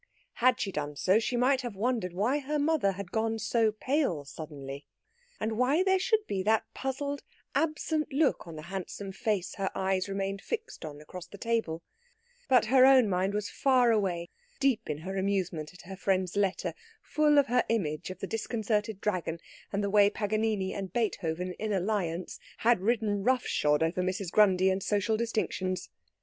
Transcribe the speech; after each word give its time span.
Had 0.37 0.59
she 0.59 0.71
done 0.71 0.95
so 0.95 1.19
she 1.19 1.37
might 1.37 1.61
have 1.61 1.75
wondered 1.75 2.11
why 2.11 2.39
her 2.39 2.57
mother 2.57 2.93
had 2.93 3.11
gone 3.11 3.37
so 3.37 3.71
pale 3.71 4.25
suddenly, 4.25 4.87
and 5.39 5.51
why 5.59 5.83
there 5.83 5.99
should 5.99 6.25
be 6.25 6.41
that 6.41 6.63
puzzled 6.73 7.21
absent 7.53 8.11
look 8.11 8.47
on 8.47 8.55
the 8.55 8.63
handsome 8.63 9.11
face 9.11 9.53
her 9.57 9.69
eyes 9.75 10.09
remained 10.09 10.41
fixed 10.41 10.83
on 10.83 10.99
across 11.01 11.27
the 11.27 11.37
table; 11.37 11.83
but 12.49 12.65
her 12.65 12.83
own 12.83 13.07
mind 13.07 13.35
was 13.35 13.47
far 13.51 13.91
away, 13.91 14.31
deep 14.59 14.89
in 14.89 14.97
her 14.97 15.17
amusement 15.19 15.71
at 15.71 15.83
her 15.83 15.95
friend's 15.95 16.35
letter, 16.35 16.73
full 17.03 17.37
of 17.37 17.45
her 17.45 17.63
image 17.69 18.09
of 18.09 18.17
the 18.17 18.25
disconcerted 18.25 19.01
Dragon 19.01 19.39
and 19.71 19.83
the 19.83 19.91
way 19.91 20.09
Paganini 20.09 20.73
and 20.73 20.91
Beethoven 20.91 21.53
in 21.59 21.71
alliance 21.71 22.39
had 22.57 22.79
ridden 22.81 23.21
rough 23.23 23.45
shod 23.45 23.83
over 23.83 24.01
Mrs. 24.01 24.31
Grundy 24.31 24.71
and 24.71 24.81
social 24.81 25.15
distinctions. 25.15 25.91